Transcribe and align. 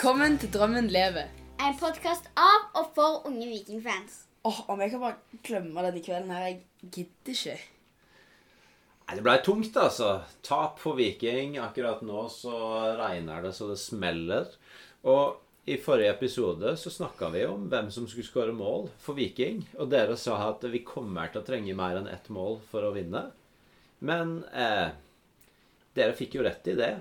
Velkommen 0.00 0.38
til 0.40 0.48
Drømmen 0.48 0.86
lever. 0.88 1.26
En 1.60 1.74
podkast 1.76 2.30
av 2.32 2.70
og 2.80 2.86
for 2.96 3.26
unge 3.28 3.44
vikingfans. 3.50 4.14
Åh, 4.48 4.62
Om 4.72 4.80
jeg 4.80 4.94
kan 4.94 5.02
bare 5.02 5.40
glemme 5.44 5.82
denne 5.84 6.00
kvelden 6.00 6.30
her 6.32 6.46
Jeg 6.46 6.62
gidder 6.94 7.34
ikke. 7.34 7.56
Nei, 9.04 9.18
Det 9.18 9.24
ble 9.26 9.34
tungt, 9.44 9.76
altså. 9.76 10.24
Tap 10.40 10.80
for 10.80 10.96
Viking. 10.96 11.58
Akkurat 11.60 12.00
nå 12.00 12.24
så 12.32 12.56
regner 12.96 13.44
det 13.44 13.52
så 13.52 13.68
det 13.68 13.76
smeller. 13.76 14.48
Og 15.04 15.36
i 15.68 15.76
forrige 15.76 16.16
episode 16.16 16.72
så 16.80 16.88
snakka 16.88 17.28
vi 17.36 17.44
om 17.44 17.68
hvem 17.68 17.92
som 17.92 18.08
skulle 18.08 18.24
skåre 18.24 18.56
mål 18.56 18.88
for 19.04 19.20
Viking. 19.20 19.66
Og 19.76 19.92
dere 19.92 20.16
sa 20.16 20.40
at 20.48 20.64
vi 20.64 20.80
kommer 20.80 21.28
til 21.28 21.42
å 21.42 21.44
trenge 21.44 21.76
mer 21.76 22.00
enn 22.00 22.08
ett 22.08 22.32
mål 22.32 22.62
for 22.72 22.88
å 22.88 22.96
vinne. 22.96 23.26
Men 24.00 24.38
eh, 24.54 24.96
dere 25.92 26.16
fikk 26.16 26.40
jo 26.40 26.48
rett 26.48 26.72
i 26.72 26.80
det. 26.86 26.94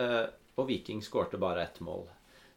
Eh, 0.00 0.22
og 0.56 0.72
Viking 0.72 1.04
skårte 1.04 1.36
bare 1.36 1.68
ett 1.68 1.84
mål. 1.84 2.08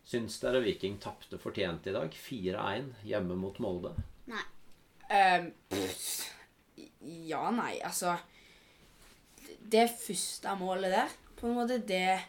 Syns 0.07 0.39
dere 0.41 0.61
Viking 0.63 0.97
tapte 1.01 1.37
fortjent 1.39 1.87
i 1.87 1.93
dag? 1.95 2.15
4-1 2.15 2.91
hjemme 3.07 3.37
mot 3.39 3.59
Molde. 3.63 3.93
Nei. 4.31 4.43
Ehm, 5.11 5.51
pff, 5.69 6.31
ja, 7.01 7.49
nei, 7.51 7.81
altså 7.83 8.13
Det 9.71 9.89
første 9.99 10.53
målet 10.55 10.93
der, 10.93 11.15
på 11.35 11.47
en 11.47 11.57
måte, 11.57 11.81
det 11.87 12.19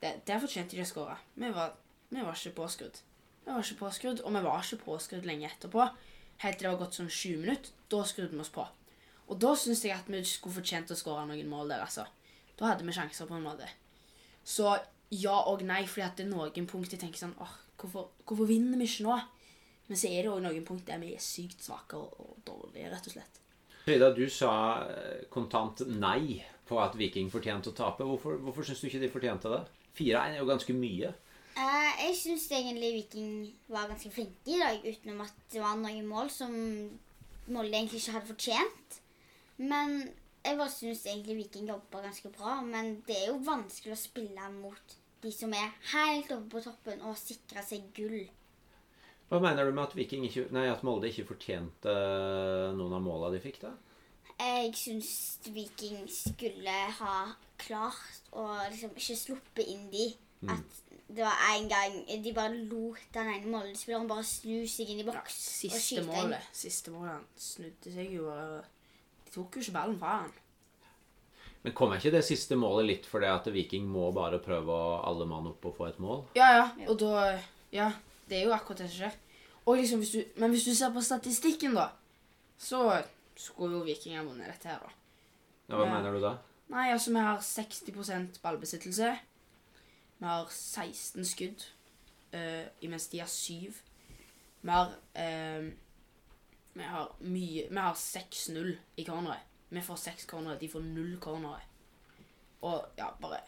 det, 0.00 0.12
Der 0.26 0.40
fortjente 0.40 0.76
de 0.76 0.84
å 0.84 0.88
skåre. 0.88 1.16
Vi 1.34 1.50
var, 1.52 1.74
vi 2.08 2.22
var 2.24 2.36
ikke 2.36 2.56
påskrudd. 2.56 3.00
Vi 3.44 3.52
var 3.52 3.64
ikke 3.64 3.80
påskrudd, 3.82 4.22
og 4.24 4.32
vi 4.34 4.42
var 4.44 4.64
ikke 4.64 4.84
påskrudd 4.84 5.26
lenge 5.28 5.50
etterpå. 5.50 5.88
Helt 6.40 6.56
til 6.56 6.66
det 6.66 6.72
var 6.72 6.80
gått 6.86 6.96
sånn 6.96 7.12
sju 7.12 7.34
minutter. 7.42 7.74
Da 7.92 8.00
skrudde 8.08 8.32
vi 8.32 8.40
oss 8.40 8.52
på. 8.54 8.64
Og 9.28 9.38
da 9.42 9.52
syns 9.58 9.84
jeg 9.84 9.92
at 9.92 10.08
vi 10.08 10.22
skulle 10.24 10.56
fortjent 10.56 10.90
å 10.90 10.96
skåre 10.96 11.26
noen 11.28 11.50
mål 11.50 11.74
der, 11.74 11.84
altså. 11.84 12.06
Da 12.56 12.70
hadde 12.70 12.86
vi 12.86 12.94
sjanser, 12.96 13.28
på 13.28 13.36
en 13.36 13.44
måte. 13.44 13.68
Så 14.44 14.72
ja 15.10 15.36
og 15.50 15.64
nei, 15.66 15.82
fordi 15.90 16.06
at 16.06 16.18
det 16.18 16.26
er 16.26 16.32
noen 16.32 16.70
punkt 16.70 16.94
jeg 16.94 17.02
tenker 17.02 17.18
sånn 17.18 17.36
åh, 17.42 17.54
hvorfor, 17.80 18.10
hvorfor 18.24 18.48
vinner 18.48 18.78
vi 18.78 18.86
ikke 18.88 19.06
nå? 19.08 19.18
Men 19.90 19.98
så 19.98 20.06
er 20.06 20.22
det 20.22 20.30
òg 20.30 20.42
noen 20.44 20.66
punkt 20.66 20.86
der 20.86 21.00
vi 21.02 21.14
er 21.16 21.22
sykt 21.24 21.64
svake 21.66 21.98
og, 21.98 22.14
og 22.22 22.36
dårlige, 22.46 22.92
rett 22.92 23.08
og 23.10 23.16
slett. 23.16 23.40
Frida, 23.82 24.12
du 24.14 24.22
sa 24.30 24.52
eh, 24.86 25.24
kontant 25.32 25.82
nei 25.88 26.38
på 26.68 26.78
at 26.78 26.94
Viking 26.98 27.30
fortjente 27.32 27.72
å 27.72 27.74
tape. 27.74 28.06
Hvorfor, 28.06 28.38
hvorfor 28.44 28.66
syns 28.66 28.84
du 28.84 28.86
ikke 28.86 29.02
de 29.02 29.10
fortjente 29.10 29.50
det? 29.50 29.64
4-1 29.98 30.36
er 30.36 30.38
jo 30.38 30.46
ganske 30.46 30.76
mye. 30.76 31.10
Uh, 31.56 31.90
jeg 32.04 32.14
syns 32.20 32.46
egentlig 32.54 32.92
Viking 33.00 33.32
var 33.72 33.90
ganske 33.90 34.12
flinke 34.14 34.54
i 34.54 34.60
dag, 34.60 34.84
utenom 34.84 35.24
at 35.24 35.42
det 35.50 35.64
var 35.64 35.80
noen 35.80 36.06
mål 36.06 36.30
som 36.32 36.54
Molde 37.50 37.74
egentlig 37.74 37.98
ikke 37.98 38.14
hadde 38.14 38.30
fortjent. 38.30 39.00
Men 39.58 39.96
jeg 40.44 40.56
bare 40.60 40.70
syns 40.72 41.02
egentlig 41.08 41.40
Viking 41.40 41.66
jobba 41.72 42.04
ganske 42.04 42.30
bra. 42.36 42.60
Men 42.62 43.00
det 43.08 43.16
er 43.18 43.32
jo 43.32 43.40
vanskelig 43.48 43.96
å 43.96 44.00
spille 44.04 44.52
mot 44.54 44.99
de 45.22 45.32
som 45.34 45.52
er 45.56 45.72
helt 45.92 46.30
oppe 46.32 46.48
på 46.54 46.62
toppen 46.64 47.02
og 47.06 47.18
sikrer 47.20 47.64
seg 47.66 47.90
gull. 47.96 48.22
Hva 49.30 49.38
mener 49.42 49.68
du 49.68 49.74
med 49.76 49.84
at, 49.84 49.94
Viking 49.94 50.24
ikke, 50.26 50.48
nei, 50.54 50.66
at 50.72 50.82
Molde 50.86 51.10
ikke 51.10 51.28
fortjente 51.28 51.92
eh, 51.92 52.72
noen 52.74 52.96
av 52.96 53.04
måla 53.04 53.30
de 53.30 53.38
fikk? 53.42 53.60
da? 53.62 53.74
Jeg 54.40 54.72
syns 54.80 55.12
Viking 55.52 56.08
skulle 56.10 56.74
ha 56.98 57.16
klart 57.60 58.32
å 58.32 58.46
liksom 58.70 58.96
ikke 58.96 59.18
sluppe 59.20 59.66
inn 59.68 59.86
de. 59.92 60.08
At 60.48 60.80
det 61.10 61.20
var 61.20 61.36
en 61.52 61.68
gang 61.68 61.96
de 62.24 62.32
bare 62.32 62.56
lot 62.70 63.00
den 63.12 63.28
ene 63.34 63.50
Molde-spilleren 63.52 64.08
bare 64.08 64.24
snu 64.24 64.62
seg 64.70 64.92
inn 64.92 65.02
i 65.02 65.06
boks 65.06 65.36
og 65.36 65.74
Siste 65.74 65.80
skyte 65.84 66.04
inn. 66.04 66.10
målet 66.14 66.54
Siste 66.56 66.94
målet 66.94 67.12
han 67.12 67.26
snudde 67.36 67.92
seg 67.94 68.14
jo 68.14 68.28
og 68.32 68.62
De 69.26 69.34
tok 69.34 69.58
jo 69.58 69.64
ikke 69.66 69.74
ballen 69.76 69.98
fra 70.00 70.22
han. 70.22 70.32
Men 71.62 71.74
kommer 71.76 72.00
ikke 72.00 72.14
det 72.14 72.22
siste 72.24 72.56
målet 72.56 72.86
litt 72.88 73.08
fordi 73.08 73.28
at 73.28 73.48
Viking 73.52 73.88
må 73.88 74.08
bare 74.16 74.40
prøve 74.40 74.72
å 74.72 75.00
alle 75.04 75.26
mann 75.28 75.50
opp 75.50 75.66
og 75.68 75.74
få 75.76 75.90
et 75.90 75.98
mål? 76.00 76.22
Ja, 76.38 76.48
ja, 76.56 76.68
og 76.88 77.00
da 77.02 77.24
Ja, 77.70 77.90
det 78.30 78.40
er 78.40 78.48
jo 78.48 78.54
akkurat 78.56 78.80
det 78.82 78.88
som 78.90 79.02
skjer. 79.04 79.18
Og 79.68 79.76
liksom, 79.76 80.00
hvis 80.02 80.14
du, 80.14 80.40
men 80.40 80.50
hvis 80.54 80.64
du 80.66 80.72
ser 80.74 80.90
på 80.94 81.02
statistikken, 81.04 81.76
da, 81.76 81.90
så 82.58 83.02
skulle 83.38 83.76
jo 83.78 83.84
Viking 83.86 84.16
ha 84.16 84.24
vunnet 84.24 84.48
dette 84.50 84.72
her, 84.72 84.80
da. 84.82 84.96
Ja, 85.68 85.76
hva 85.78 85.86
mener 85.86 86.16
du 86.16 86.22
da? 86.24 86.32
Nei, 86.72 86.88
altså, 86.94 87.12
vi 87.14 87.22
har 87.22 87.44
60 87.44 88.40
ballbesittelse. 88.42 89.12
Vi 90.20 90.26
har 90.26 90.48
16 90.50 91.28
skudd, 91.28 91.66
eh, 92.32 92.66
imens 92.82 93.08
de 93.12 93.20
har 93.22 93.30
7. 93.30 93.70
Vi 94.62 94.70
har 94.70 94.96
eh, 95.14 95.70
Vi 96.72 96.82
har 96.82 97.14
mye 97.20 97.68
Vi 97.70 97.76
har 97.76 97.94
6-0 97.94 98.76
i 98.96 99.04
corneret. 99.04 99.49
Vi 99.70 99.82
får 99.86 99.98
seks 100.02 100.26
cornere, 100.30 100.58
de 100.60 100.68
får 100.68 100.82
null 100.84 101.16
cornere. 101.22 101.62
Og 102.66 102.98
ja, 102.98 103.08
bare 103.20 103.40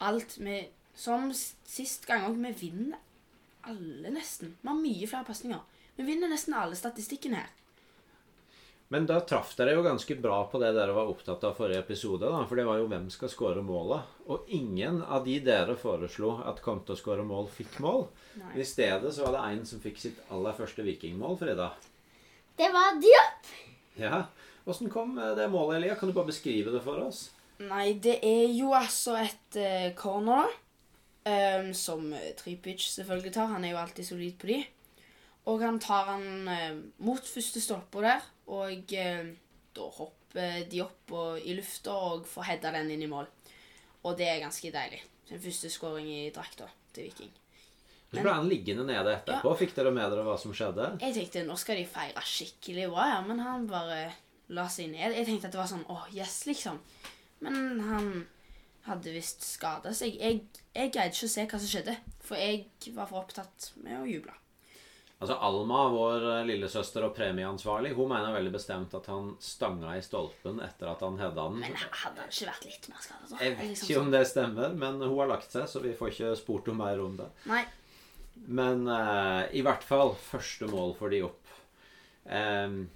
Alt 0.00 0.38
vi 0.40 0.62
Som 0.96 1.28
sist 1.34 2.06
gang 2.08 2.24
òg, 2.28 2.38
vi 2.40 2.52
vinner 2.66 2.98
alle 3.68 4.10
nesten. 4.14 4.54
Vi 4.60 4.68
har 4.68 4.76
mye 4.78 5.06
flere 5.08 5.26
pasninger. 5.28 5.60
Vi 5.96 6.04
vinner 6.06 6.30
nesten 6.32 6.54
alle 6.56 6.76
statistikkene 6.76 7.42
her. 7.42 7.50
Men 8.92 9.04
da 9.06 9.20
traff 9.22 9.52
dere 9.54 9.76
jo 9.76 9.84
ganske 9.84 10.16
bra 10.18 10.38
på 10.50 10.58
det 10.58 10.72
dere 10.74 10.94
var 10.96 11.10
opptatt 11.12 11.44
av 11.46 11.52
forrige 11.54 11.84
episode. 11.84 12.26
da, 12.26 12.40
For 12.48 12.58
det 12.58 12.64
var 12.66 12.80
jo 12.80 12.88
hvem 12.90 13.06
skal 13.12 13.30
skåre 13.30 13.62
måla. 13.62 14.00
Og 14.26 14.48
ingen 14.50 14.98
av 15.04 15.22
de 15.28 15.36
dere 15.46 15.76
foreslo 15.78 16.32
at 16.42 16.58
kom 16.64 16.80
til 16.82 16.96
å 16.96 16.98
skåre 16.98 17.22
mål, 17.22 17.46
fikk 17.54 17.78
mål. 17.84 18.08
Nei. 18.40 18.56
I 18.58 18.66
stedet 18.66 19.12
så 19.14 19.28
var 19.28 19.36
det 19.36 19.44
en 19.46 19.62
som 19.68 19.84
fikk 19.84 20.00
sitt 20.02 20.18
aller 20.34 20.56
første 20.58 20.82
vikingmål, 20.82 21.38
Frida. 21.38 21.68
Det 22.58 22.72
var 22.74 22.98
Diop! 23.04 23.52
Ja, 24.00 24.24
Åssen 24.70 24.90
kom 24.90 25.18
eh, 25.18 25.34
det 25.34 25.48
målet, 25.50 25.80
Elia? 25.80 25.96
Kan 25.98 26.10
du 26.10 26.14
bare 26.14 26.30
beskrive 26.30 26.70
det 26.70 26.82
for 26.84 27.02
oss? 27.02 27.28
Nei, 27.60 27.92
det 28.00 28.20
er 28.24 28.46
jo 28.56 28.70
altså 28.76 29.16
et 29.20 29.58
uh, 29.60 29.90
corner, 29.98 30.46
da. 30.46 30.66
Um, 31.60 31.74
som 31.76 32.06
uh, 32.14 32.30
Tripic 32.38 32.86
selvfølgelig 32.94 33.34
tar. 33.34 33.50
Han 33.52 33.66
er 33.66 33.74
jo 33.74 33.80
alltid 33.82 34.06
solid 34.08 34.38
på 34.40 34.48
de. 34.48 34.60
Og 35.50 35.60
han 35.64 35.80
tar 35.82 36.08
han 36.14 36.48
uh, 36.48 36.78
mot 37.04 37.26
første 37.28 37.60
stolpe 37.60 38.00
der, 38.06 38.24
og 38.48 38.94
uh, 38.96 39.28
da 39.76 39.90
hopper 39.98 40.64
de 40.70 40.80
opp 40.84 41.12
og, 41.12 41.42
i 41.42 41.58
lufta 41.58 41.92
og 42.14 42.24
får 42.30 42.48
heada 42.52 42.72
den 42.78 42.94
inn 42.94 43.04
i 43.04 43.10
mål. 43.10 43.28
Og 44.06 44.16
det 44.16 44.30
er 44.30 44.40
ganske 44.40 44.72
deilig. 44.72 45.02
Den 45.28 45.42
første 45.42 45.68
skåring 45.70 46.08
i 46.08 46.30
drakta 46.34 46.70
til 46.94 47.10
Viking. 47.10 47.34
Så 48.10 48.24
ble 48.24 48.32
han 48.32 48.48
liggende 48.50 48.86
nede 48.88 49.12
etterpå. 49.18 49.52
Fikk 49.60 49.76
dere 49.76 49.92
med 49.94 50.08
dere 50.10 50.24
hva 50.26 50.34
som 50.40 50.54
skjedde? 50.56 50.88
Jeg 51.02 51.14
tenkte 51.14 51.44
nå 51.46 51.58
skal 51.60 51.78
de 51.78 51.86
feire 51.86 52.24
skikkelig 52.26 52.88
bra, 52.90 53.06
ja, 53.12 53.20
men 53.26 53.42
han 53.44 53.68
bare 53.70 54.00
la 54.50 54.66
seg 54.72 54.90
ned. 54.92 55.14
Jeg 55.14 55.26
tenkte 55.28 55.48
at 55.50 55.54
det 55.54 55.60
var 55.62 55.70
sånn 55.70 55.86
åh, 55.92 56.04
yes, 56.16 56.40
liksom. 56.50 56.80
Men 57.44 57.80
han 57.86 58.10
hadde 58.88 59.12
visst 59.14 59.44
skada 59.46 59.92
seg. 59.96 60.16
Jeg, 60.20 60.42
jeg 60.74 60.92
greide 60.94 61.14
ikke 61.14 61.28
å 61.28 61.32
se 61.36 61.46
hva 61.46 61.58
som 61.62 61.70
skjedde, 61.70 61.94
for 62.24 62.40
jeg 62.40 62.94
var 62.96 63.08
for 63.10 63.22
opptatt 63.22 63.70
med 63.84 64.00
å 64.02 64.06
juble. 64.08 64.34
Altså 65.20 65.34
Alma, 65.44 65.82
vår 65.92 66.22
eh, 66.30 66.46
lillesøster 66.48 67.04
og 67.04 67.10
premieansvarlig, 67.18 67.90
hun 67.92 68.08
mener 68.08 68.32
veldig 68.32 68.52
bestemt 68.54 68.94
at 68.96 69.04
han 69.12 69.34
stanga 69.44 69.92
i 69.98 70.00
stolpen 70.04 70.62
etter 70.64 70.88
at 70.88 71.02
han 71.04 71.18
hedda 71.20 71.44
den. 71.50 71.58
Men 71.60 71.76
hadde 71.76 72.22
han 72.24 72.32
ikke 72.32 72.48
vært 72.48 72.64
litt 72.70 72.88
mer 72.88 73.02
skada, 73.04 73.26
da? 73.28 73.40
Jeg 73.44 73.52
vet 73.58 73.66
Liksom 73.74 73.90
ikke 73.90 73.98
om 74.00 74.06
sånn. 74.08 74.14
det 74.16 74.22
stemmer, 74.30 74.78
men 74.80 75.02
hun 75.04 75.18
har 75.18 75.28
lagt 75.34 75.52
seg, 75.52 75.66
så 75.68 75.82
vi 75.84 75.92
får 75.98 76.14
ikke 76.14 76.30
spurt 76.40 76.70
om 76.72 76.80
mer 76.80 77.02
om 77.04 77.18
det. 77.20 77.28
Nei. 77.52 77.60
Men 78.48 78.86
uh, 78.88 79.44
i 79.52 79.60
hvert 79.66 79.84
fall 79.84 80.14
første 80.30 80.70
mål 80.72 80.96
for 80.96 81.12
de 81.12 81.20
opp. 81.28 81.52
Hve- 82.24 82.86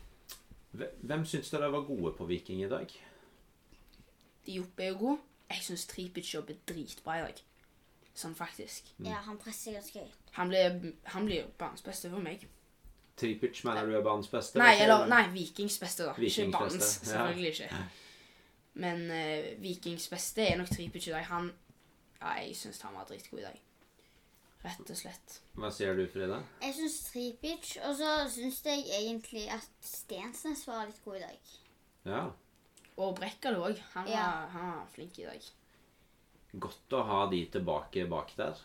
hvem 0.74 1.24
syns 1.26 1.50
dere 1.50 1.72
var 1.72 1.86
gode 1.86 2.12
på 2.16 2.26
Viking 2.28 2.64
i 2.64 2.68
dag? 2.68 2.90
Diop 4.46 4.80
er 4.80 4.92
jo 4.92 4.98
god. 4.98 5.18
Jeg 5.50 5.62
syns 5.62 5.86
Tripic 5.86 6.34
jobber 6.34 6.56
dritbra 6.68 7.18
i 7.18 7.24
dag. 7.28 7.42
Sånn 8.14 8.34
faktisk. 8.38 8.90
Ja, 9.02 9.20
han 9.26 9.38
presser 9.42 9.74
ganske 9.74 10.04
høyt. 10.04 10.28
Han 10.36 10.50
blir, 10.50 10.92
han 11.14 11.30
jo 11.30 11.46
banens 11.58 11.82
beste 11.82 12.10
for 12.10 12.22
meg. 12.22 12.46
Tripic 13.18 13.60
mener 13.66 13.86
du 13.86 13.94
er 13.94 14.02
banens 14.02 14.30
beste? 14.30 14.58
Nei, 14.58 14.74
eller, 14.82 15.06
nei, 15.10 15.22
Vikings 15.34 15.78
beste, 15.82 16.06
da. 16.08 16.14
Vikings 16.18 16.38
ikke 16.48 16.58
Banens. 16.58 16.78
beste, 16.78 17.14
ja. 17.14 17.50
Ikke. 17.50 17.84
Men 18.82 19.04
uh, 19.10 19.50
Vikings 19.62 20.08
beste 20.10 20.46
er 20.46 20.58
nok 20.58 20.72
Tripic 20.72 21.06
i 21.08 21.14
dag. 21.14 21.26
Han 21.30 21.52
Ja, 22.24 22.38
jeg 22.40 22.56
syns 22.56 22.80
han 22.80 22.94
var 22.96 23.04
dritgod 23.04 23.42
i 23.42 23.44
dag. 23.44 23.58
Rett 24.64 24.90
og 24.90 24.96
slett. 24.96 25.40
Hva 25.60 25.68
sier 25.74 25.94
du, 25.98 26.06
Frida? 26.08 26.38
Jeg 26.62 26.74
syns 26.78 26.94
Tripic, 27.10 27.74
og 27.84 27.96
så 27.98 28.12
syns 28.32 28.62
jeg 28.64 28.86
egentlig 28.96 29.42
at 29.52 29.66
Stensnes 29.84 30.62
var 30.66 30.86
litt 30.88 31.02
god 31.04 31.16
i 31.18 31.24
dag. 31.26 31.50
Ja. 32.08 32.22
Og 32.96 33.16
Brekkalo 33.18 33.66
òg. 33.68 33.78
Han, 33.92 34.04
var- 34.06 34.12
Ja. 34.14 34.46
han 34.54 34.70
var 34.78 34.86
flink 34.94 35.18
i 35.18 35.24
dag. 35.26 35.42
Godt 36.58 36.88
å 36.96 37.02
ha 37.04 37.26
de 37.30 37.46
tilbake 37.46 38.08
bak 38.08 38.32
der. 38.36 38.56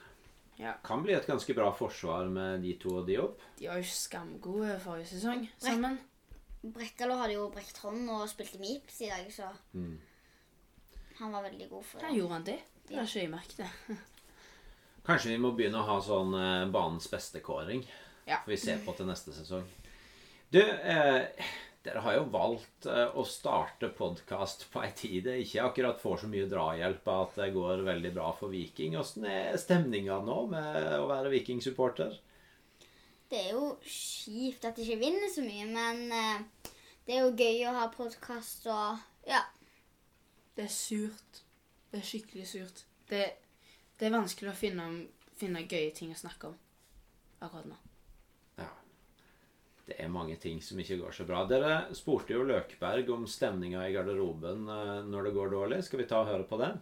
Ja. 0.59 0.73
Kan 0.83 1.03
bli 1.03 1.13
et 1.13 1.25
ganske 1.27 1.53
bra 1.55 1.71
forsvar 1.71 2.29
med 2.29 2.61
de 2.61 2.73
to 2.77 2.97
og 2.99 3.05
de 3.07 3.17
opp. 3.17 3.39
De 3.57 3.67
var 3.67 3.77
jo 3.77 3.83
skamgode 3.83 4.79
forrige 4.79 5.07
sesong 5.07 5.49
sammen. 5.57 5.99
Brekkalo 6.63 7.15
hadde 7.17 7.33
jo 7.33 7.49
brekt 7.49 7.77
hånd 7.77 8.09
og 8.09 8.27
spilte 8.29 8.59
Meeps 8.59 9.01
i 9.01 9.09
dag, 9.09 9.27
så 9.31 9.51
Mm. 9.73 9.97
han 11.19 11.31
var 11.31 11.43
veldig 11.43 11.69
god 11.69 11.83
for 11.85 11.99
det. 11.99 12.07
Han 12.07 12.15
gjorde 12.17 12.33
han 12.33 12.43
det? 12.43 12.59
Det 12.87 12.95
har 12.97 13.03
ikke 13.05 13.21
jeg 13.21 13.29
merket. 13.29 13.67
Kanskje 15.09 15.33
vi 15.33 15.41
må 15.41 15.55
begynne 15.57 15.81
å 15.81 15.87
ha 15.87 15.97
sånn 16.05 16.35
eh, 16.37 16.67
banens 16.69 17.09
beste-kåring. 17.09 17.81
Ja. 18.29 18.43
For 18.43 18.53
vi 18.53 18.59
ser 18.61 18.83
på 18.85 18.93
til 18.93 19.09
neste 19.09 19.33
sesong. 19.33 19.65
Du, 20.53 20.61
eh, 20.61 21.25
Dere 21.83 22.01
har 22.03 22.17
jo 22.17 22.25
valgt 22.29 22.85
eh, 22.91 23.07
å 23.15 23.23
starte 23.25 23.87
podkast 23.95 24.65
på 24.69 24.81
ei 24.83 24.91
tid 24.93 25.29
det 25.29 25.37
ikke 25.45 25.63
akkurat 25.63 26.01
får 26.01 26.23
så 26.23 26.29
mye 26.29 26.49
drahjelp 26.51 27.07
av 27.07 27.21
at 27.23 27.37
det 27.39 27.53
går 27.55 27.85
veldig 27.87 28.11
bra 28.17 28.33
for 28.35 28.51
Viking. 28.51 28.97
Åssen 28.99 29.25
er 29.29 29.55
stemninga 29.57 30.19
nå 30.25 30.41
med 30.51 30.79
å 30.99 31.07
være 31.09 31.31
Viking-supporter? 31.33 32.17
Det 33.31 33.39
er 33.45 33.53
jo 33.55 33.71
kjipt 33.85 34.67
at 34.67 34.75
de 34.75 34.83
ikke 34.83 34.99
vinner 35.05 35.31
så 35.31 35.45
mye, 35.45 35.69
men 35.71 36.03
eh, 36.11 36.73
det 37.07 37.15
er 37.15 37.23
jo 37.23 37.33
gøy 37.37 37.63
å 37.69 37.77
ha 37.79 37.87
podkast 37.93 38.67
og 38.69 38.99
Ja. 39.29 39.45
Det 40.57 40.65
er 40.67 40.73
surt. 40.75 41.43
Det 41.89 42.01
er 42.01 42.07
skikkelig 42.09 42.47
surt. 42.49 42.83
Det, 43.07 43.23
det 43.99 44.07
er 44.07 44.15
vanskelig 44.15 44.53
å 44.53 44.55
finne, 44.55 44.85
finne 45.39 45.65
gøye 45.67 45.91
ting 45.95 46.13
å 46.13 46.19
snakke 46.19 46.51
om 46.51 46.57
akkurat 47.43 47.67
nå. 47.67 47.79
Ja. 48.59 48.69
Det 49.89 49.97
er 49.99 50.11
mange 50.13 50.37
ting 50.39 50.61
som 50.63 50.79
ikke 50.79 50.99
går 51.01 51.15
så 51.17 51.25
bra. 51.27 51.43
Dere 51.49 51.81
spurte 51.97 52.35
jo 52.35 52.45
Løkberg 52.47 53.11
om 53.15 53.27
stemninga 53.27 53.83
i 53.87 53.95
garderoben 53.95 54.67
eh, 54.71 54.95
når 55.07 55.29
det 55.29 55.35
går 55.35 55.53
dårlig. 55.55 55.81
Skal 55.87 56.03
vi 56.03 56.07
ta 56.09 56.23
og 56.23 56.31
høre 56.31 56.47
på 56.47 56.59
det? 56.61 56.73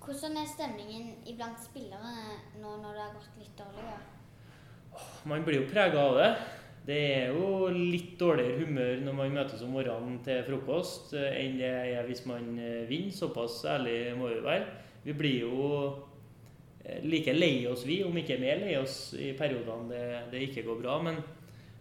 Hvordan 0.00 0.38
er 0.40 0.48
stemningen 0.48 1.10
iblant 1.28 1.60
spillere 1.60 2.14
nå 2.60 2.76
når 2.80 2.96
det 2.96 3.04
har 3.04 3.12
gått 3.16 3.40
litt 3.40 3.56
dårligere? 3.58 4.00
Man 5.28 5.44
blir 5.46 5.60
jo 5.60 5.68
prega 5.70 6.02
av 6.02 6.16
det. 6.18 6.30
Det 6.88 7.00
er 7.14 7.34
jo 7.36 7.68
litt 7.70 8.14
dårligere 8.18 8.64
humør 8.64 9.02
når 9.04 9.16
man 9.18 9.34
møtes 9.36 9.60
om 9.62 9.74
morgenen 9.76 10.16
til 10.24 10.40
frokost 10.44 11.12
eh, 11.16 11.32
enn 11.44 11.58
det 11.60 11.72
er 11.94 12.08
hvis 12.08 12.24
man 12.28 12.52
eh, 12.58 12.84
vinner. 12.88 13.16
Såpass 13.16 13.62
ærlig 13.68 13.98
må 14.20 14.32
vi 14.32 14.40
være. 14.44 14.68
Vi 15.04 15.16
blir 15.16 15.46
jo 15.46 15.68
like 17.04 17.32
lei 17.36 17.66
oss, 17.68 17.84
vi, 17.86 18.00
om 18.04 18.16
ikke 18.16 18.38
mer 18.40 18.62
lei 18.62 18.74
oss 18.80 19.12
i 19.18 19.32
periodene 19.38 19.90
det, 19.90 20.04
det 20.32 20.42
ikke 20.48 20.64
går 20.68 20.80
bra. 20.80 20.96
Men, 21.04 21.20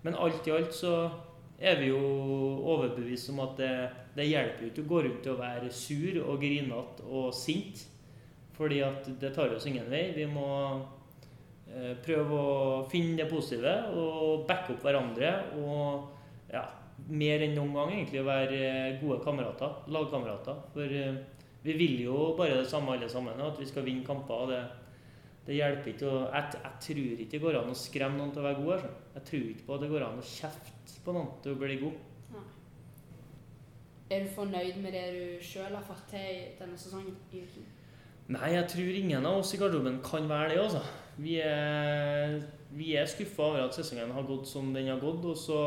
men 0.03 0.19
alt 0.19 0.47
i 0.47 0.53
alt 0.55 0.75
så 0.75 0.93
er 1.59 1.79
vi 1.79 1.89
jo 1.89 1.99
overbevist 2.71 3.31
om 3.33 3.41
at 3.43 3.57
det, 3.59 3.73
det 4.15 4.29
hjelper 4.29 4.65
jo 4.65 4.71
ikke 4.71 4.85
å 4.85 4.91
gå 4.93 5.01
rundt 5.07 5.31
og 5.31 5.41
være 5.41 5.73
sur 5.75 6.21
og 6.25 6.37
grinete 6.43 7.07
og 7.07 7.33
sint. 7.35 7.85
Fordi 8.59 8.81
at 8.83 9.07
det 9.21 9.31
tar 9.35 9.51
oss 9.55 9.67
ingen 9.69 9.87
vei. 9.91 10.09
Vi 10.15 10.27
må 10.27 10.47
Eh, 11.69 11.93
prøve 12.01 12.33
å 12.33 12.85
finne 12.89 13.19
det 13.19 13.27
positive 13.29 13.71
og 13.93 14.45
backe 14.49 14.73
opp 14.73 14.85
hverandre. 14.85 15.33
Og 15.61 16.49
ja, 16.49 16.63
mer 17.13 17.45
enn 17.45 17.53
noen 17.57 17.75
gang 17.77 17.91
egentlig 17.93 18.23
være 18.25 18.61
gode 19.01 19.19
kamerater, 19.25 19.75
lagkamerater. 19.93 20.63
For 20.73 20.99
eh, 21.01 21.19
vi 21.61 21.75
vil 21.77 21.99
jo 22.07 22.31
bare 22.39 22.57
det 22.61 22.69
samme 22.71 22.95
alle 22.95 23.09
sammen, 23.11 23.41
at 23.45 23.59
vi 23.61 23.67
skal 23.69 23.85
vinne 23.85 24.07
kamper. 24.07 24.45
og 24.45 24.53
det, 24.53 24.63
det 25.49 25.55
hjelper 25.57 25.89
ikke 25.89 26.05
å, 26.05 26.17
jeg, 26.29 26.59
jeg, 26.61 26.73
tror 26.85 27.21
ikke 27.23 27.31
det 27.31 27.41
går 27.41 27.55
an 27.57 27.71
å 27.71 27.77
skremme 27.77 28.19
noen 28.19 28.31
til 28.35 28.43
å 28.43 28.45
være 28.45 28.57
gode. 28.59 28.75
Altså. 28.75 28.89
Jeg 29.15 29.25
tror 29.29 29.45
ikke 29.49 29.65
på 29.65 29.75
at 29.75 29.81
det 29.81 29.87
går 29.89 30.03
an 30.05 30.19
å 30.21 30.25
kjefte 30.29 30.97
på 31.05 31.15
noen 31.15 31.29
til 31.41 31.55
å 31.55 31.59
bli 31.63 31.77
god. 31.79 31.95
Nei. 32.35 32.43
Er 34.13 34.25
du 34.25 34.29
fornøyd 34.35 34.77
med 34.83 34.93
det 34.93 35.03
du 35.15 35.23
sjøl 35.47 35.73
har 35.73 35.87
fått 35.87 36.03
til 36.11 36.27
i 36.35 36.43
denne 36.59 36.77
sesongen? 36.77 37.15
i 37.33 37.41
Viking? 37.41 37.65
Nei, 38.29 38.51
jeg 38.53 38.67
tror 38.75 38.99
ingen 38.99 39.25
av 39.25 39.39
oss 39.39 39.55
i 39.55 39.59
garderoben 39.61 39.97
kan 40.05 40.29
være 40.29 40.51
det. 40.51 40.59
altså. 40.67 40.83
Vi 41.17 41.39
er, 41.41 42.37
vi 42.77 42.91
er 43.01 43.09
skuffa 43.09 43.47
over 43.47 43.65
at 43.65 43.73
sesongen 43.73 44.13
har 44.13 44.27
gått 44.29 44.45
som 44.51 44.69
den 44.75 44.91
har 44.91 45.01
gått. 45.01 45.25
Og 45.25 45.41
så 45.47 45.63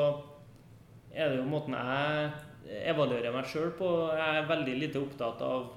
er 1.11 1.33
det 1.33 1.41
jo 1.41 1.49
måten 1.51 1.75
jeg 1.75 2.85
evaluerer 2.93 3.35
meg 3.35 3.51
sjøl 3.51 3.75
på. 3.83 3.91
Jeg 4.15 4.39
er 4.45 4.49
veldig 4.55 4.79
lite 4.79 5.03
opptatt 5.03 5.43
av 5.43 5.73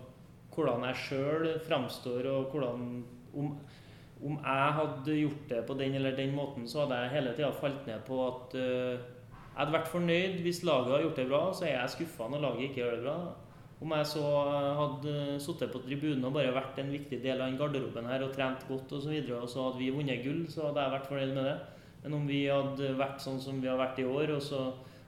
hvordan 0.53 0.85
jeg 0.91 1.01
sjøl 1.07 1.49
framstår, 1.65 2.29
og 2.29 2.53
hvordan 2.53 2.85
om, 3.35 3.49
om, 4.23 4.37
jeg 4.39 4.75
hadde 4.79 5.17
gjort 5.19 5.49
det 5.49 5.63
på 5.67 5.75
den 5.79 5.97
eller 5.99 6.15
den 6.15 6.35
måten, 6.35 6.67
så 6.67 6.83
hadde 6.83 7.01
jeg 7.01 7.15
hele 7.17 7.33
tida 7.35 7.51
falt 7.55 7.87
ned 7.87 8.05
på 8.07 8.19
at 8.27 8.55
uh, 8.55 8.93
jeg 8.95 9.59
hadde 9.59 9.75
vært 9.75 9.91
fornøyd 9.91 10.39
hvis 10.43 10.63
laget 10.67 10.91
hadde 10.91 11.03
gjort 11.07 11.19
det 11.19 11.27
bra, 11.29 11.41
så 11.55 11.67
er 11.67 11.75
jeg 11.77 11.91
skuffa 11.93 12.29
når 12.31 12.41
laget 12.43 12.69
ikke 12.69 12.81
gjør 12.81 12.95
det 12.95 13.03
bra. 13.05 13.17
Om 13.85 13.91
jeg 13.91 14.07
så 14.07 14.23
hadde 14.79 15.13
sittet 15.43 15.71
på 15.71 15.81
tribunen 15.83 16.27
og 16.27 16.33
bare 16.35 16.55
vært 16.55 16.79
en 16.79 16.91
viktig 16.91 17.19
del 17.23 17.39
av 17.39 17.51
den 17.51 17.59
garderoben 17.59 18.07
her 18.07 18.23
og 18.23 18.33
trent 18.35 18.63
godt 18.69 18.91
osv., 18.95 18.95
og, 18.95 19.03
så 19.03 19.13
videre, 19.13 19.39
og 19.39 19.51
så 19.51 19.67
hadde 19.67 19.81
vi 19.83 19.93
vunnet 19.95 20.23
gull, 20.23 20.41
så 20.51 20.69
hadde 20.69 20.83
jeg 20.83 20.95
vært 20.95 21.07
fornøyd 21.11 21.33
med 21.35 21.47
det. 21.49 21.55
Men 22.03 22.17
om 22.19 22.27
vi 22.27 22.41
hadde 22.47 22.91
vært 22.99 23.23
sånn 23.23 23.39
som 23.43 23.61
vi 23.63 23.71
har 23.71 23.79
vært 23.79 23.99
i 23.99 24.07
år, 24.07 24.35
og 24.35 24.43
så 24.43 24.61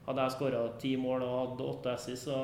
hadde 0.08 0.24
jeg 0.24 0.36
skåra 0.38 0.64
ti 0.82 0.94
mål 1.00 1.26
og 1.28 1.36
hatt 1.38 1.66
åtte 1.68 1.96
assist, 1.96 2.28
så 2.28 2.40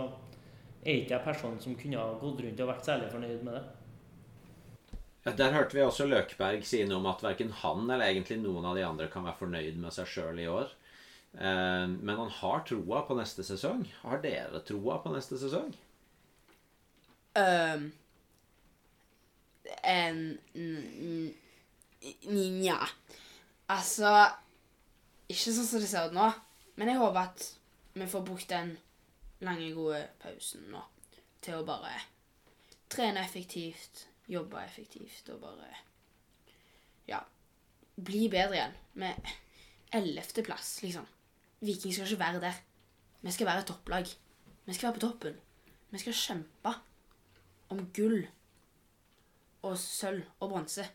er 0.83 0.99
ikke 0.99 1.15
jeg 1.15 1.25
personen 1.27 1.63
som 1.63 1.77
kunne 1.79 2.03
gått 2.19 2.43
rundt 2.43 2.65
og 2.65 2.71
vært 2.73 2.87
særlig 2.87 3.11
fornøyd 3.11 3.47
med 3.47 3.57
det. 3.59 3.63
Ja, 5.23 5.31
der 5.31 5.53
hørte 5.55 5.77
vi 5.77 5.83
også 5.85 6.05
Løkberg 6.09 6.65
si 6.67 6.81
noe 6.83 6.99
om 6.99 7.07
at 7.07 7.23
verken 7.23 7.53
han 7.61 7.85
eller 7.87 8.09
egentlig 8.09 8.41
noen 8.41 8.65
av 8.67 8.75
de 8.75 8.83
andre 8.83 9.07
kan 9.11 9.23
være 9.23 9.39
fornøyd 9.39 9.79
med 9.79 9.95
seg 9.95 10.09
sjøl 10.11 10.41
i 10.43 10.49
år. 10.51 10.73
Eh, 11.37 11.87
men 11.87 12.19
han 12.19 12.31
har 12.41 12.65
troa 12.67 13.05
på 13.07 13.15
neste 13.17 13.45
sesong. 13.47 13.85
Har 14.03 14.19
dere 14.25 14.61
troa 14.67 14.99
på 15.03 15.13
neste 15.15 15.39
sesong? 15.39 15.71
Um, 17.33 17.87
en 19.81 20.39
Nja. 22.27 22.77
Altså 23.71 24.11
Ikke 25.31 25.53
sånn 25.55 25.65
som 25.65 25.81
det 25.81 25.89
ser 25.89 26.11
ut 26.11 26.17
nå. 26.17 26.27
Men 26.75 26.91
jeg 26.91 26.99
håper 26.99 27.29
at 27.29 27.45
vi 27.93 28.09
får 28.09 28.25
brukt 28.27 28.49
den 28.49 28.75
lange, 29.43 29.71
gode 29.75 30.01
pausen 30.21 30.67
nå 30.73 30.81
til 31.43 31.59
å 31.59 31.65
bare 31.67 31.91
trene 32.93 33.23
effektivt, 33.23 34.05
jobbe 34.29 34.61
effektivt 34.63 35.29
og 35.29 35.41
bare 35.41 35.71
Ja. 37.07 37.19
Bli 38.03 38.27
bedre 38.29 38.55
igjen. 38.55 38.75
Med 38.93 39.33
ellevteplass, 39.93 40.81
liksom. 40.81 41.05
Viking 41.61 41.93
skal 41.93 42.07
ikke 42.07 42.19
være 42.19 42.41
der. 42.41 42.61
Vi 43.21 43.31
skal 43.31 43.47
være 43.47 43.59
et 43.59 43.67
topplag. 43.67 44.07
Vi 44.65 44.73
skal 44.73 44.87
være 44.87 44.99
på 44.99 45.05
toppen. 45.07 45.35
Vi 45.91 45.99
skal 45.99 46.13
kjempe 46.13 46.73
om 47.69 47.85
gull 47.93 48.27
og 49.63 49.77
sølv 49.77 50.23
og 50.39 50.49
bronse. 50.49 50.87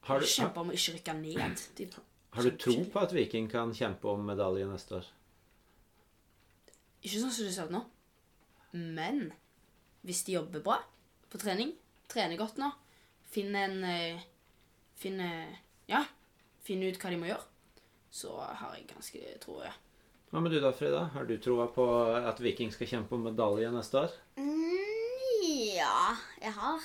Har, 0.00 0.24
Kjempe 0.24 0.60
om 0.60 0.72
å 0.72 0.76
ikke 0.76 0.96
rykke 0.96 1.14
ned. 1.20 1.62
De, 1.76 1.86
har 2.30 2.42
du 2.46 2.56
tro 2.56 2.74
på 2.92 3.00
at 3.02 3.12
Viking 3.14 3.50
kan 3.50 3.72
kjempe 3.76 4.08
om 4.08 4.22
medalje 4.24 4.66
neste 4.68 5.00
år? 5.00 5.08
ikke 7.00 7.20
sånn 7.22 7.32
som 7.32 7.46
du 7.48 7.52
sa 7.54 7.64
det 7.68 7.74
nå. 7.74 7.80
Men 8.76 9.30
hvis 10.04 10.22
de 10.26 10.34
jobber 10.36 10.62
bra 10.64 10.76
på 11.32 11.40
trening, 11.40 11.72
trener 12.10 12.40
godt 12.40 12.58
nå, 12.60 12.70
finner 13.30 13.68
en 13.68 13.84
eh, 13.86 14.26
Finner 15.00 15.46
Ja, 15.88 16.02
finner 16.60 16.92
ut 16.92 16.98
hva 17.00 17.08
de 17.08 17.16
må 17.16 17.30
gjøre, 17.30 17.46
så 18.12 18.34
har 18.44 18.74
jeg 18.76 18.90
ganske 18.90 19.38
tro, 19.40 19.54
ja. 19.64 19.72
Hva 20.30 20.42
med 20.44 20.52
du 20.54 20.60
da, 20.62 20.70
Frida? 20.76 21.06
Har 21.14 21.24
du 21.26 21.32
troa 21.42 21.64
på 21.74 21.84
at 22.14 22.38
Viking 22.38 22.70
skal 22.70 22.86
kjempe 22.86 23.16
om 23.16 23.24
medalje 23.26 23.70
neste 23.74 24.04
år? 24.04 24.12
Mm, 24.38 25.40
ja, 25.74 26.12
jeg 26.38 26.52
har 26.54 26.84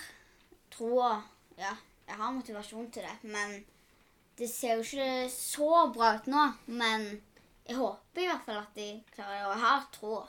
troa. 0.73 1.11
Ja, 1.59 1.75
jeg 2.07 2.17
har 2.17 2.33
motivasjon 2.33 2.87
til 2.95 3.05
det. 3.05 3.13
Men 3.29 3.59
det 4.39 4.49
ser 4.49 4.79
jo 4.79 4.87
ikke 4.87 5.29
så 5.29 5.69
bra 5.93 6.15
ut 6.17 6.31
nå. 6.31 6.47
Men 6.73 7.05
jeg 7.67 7.77
håper 7.77 8.23
i 8.23 8.31
hvert 8.31 8.47
fall 8.47 8.63
at 8.63 8.79
de 8.79 8.89
klarer 9.13 9.37
det. 9.37 9.45
Og 9.45 9.53
jeg 9.53 9.63
har 9.67 9.85
troa. 9.93 10.25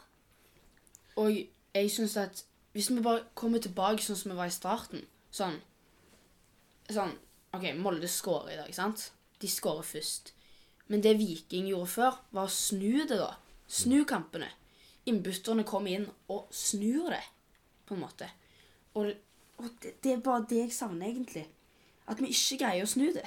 Og 1.24 1.40
jeg 1.40 1.94
syns 1.96 2.18
at 2.20 2.44
hvis 2.76 2.90
vi 2.92 3.00
bare 3.00 3.25
kommer 3.38 3.62
tilbake 3.64 4.04
sånn 4.04 4.18
som 4.21 4.35
vi 4.35 4.37
var 4.37 4.50
i 4.50 4.54
starten 4.54 5.06
Sånn 5.33 5.56
Sånn 6.92 7.14
OK, 7.56 7.71
Molde 7.80 8.09
skårer 8.11 8.52
i 8.52 8.59
dag, 8.59 8.73
sant? 8.76 9.09
De 9.40 9.49
skårer 9.49 9.87
først. 9.87 10.35
Men 10.92 11.00
det 11.02 11.14
Viking 11.16 11.71
gjorde 11.71 11.88
før, 11.88 12.18
var 12.37 12.50
å 12.50 12.52
snu 12.52 13.06
det, 13.09 13.16
da. 13.16 13.30
Snu 13.66 14.02
kampene. 14.09 14.50
Innbytterne 15.09 15.64
kommer 15.66 15.97
inn 15.97 16.04
og 16.33 16.50
snur 16.54 17.09
det, 17.14 17.23
på 17.88 17.97
en 17.97 18.02
måte. 18.02 18.28
Og, 18.99 19.09
og 19.62 19.71
det, 19.83 19.95
det 20.04 20.12
er 20.12 20.23
bare 20.26 20.45
det 20.50 20.61
jeg 20.66 20.76
savner, 20.76 21.09
egentlig. 21.09 21.47
At 22.06 22.21
vi 22.21 22.28
ikke 22.35 22.61
greier 22.61 22.85
å 22.85 22.92
snu 22.92 23.09
det. 23.16 23.25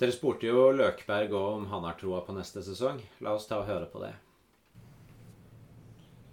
Dere 0.00 0.14
spurte 0.14 0.48
jo 0.48 0.70
Løkberg 0.72 1.34
òg 1.34 1.58
om 1.58 1.66
han 1.74 1.84
har 1.84 1.98
troa 2.00 2.22
på 2.24 2.36
neste 2.38 2.62
sesong. 2.64 3.02
La 3.20 3.34
oss 3.36 3.50
ta 3.50 3.58
og 3.60 3.68
høre 3.68 3.90
på 3.90 4.00
det. 4.06 4.14